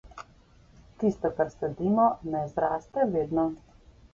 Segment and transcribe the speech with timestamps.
[1.03, 2.07] Tisto, kar sadimo,
[2.37, 3.45] ne zraste vedno.